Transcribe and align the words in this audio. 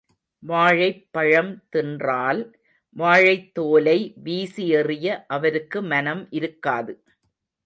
வாழைப்பழம் 0.43 1.51
தின்றால் 1.71 2.41
வாழைத்தோலை 2.95 3.97
வீசி 4.23 4.65
எறிய 4.75 5.05
அவருக்கு 5.27 5.81
மனம் 5.83 6.23
இருக்காது. 6.31 6.95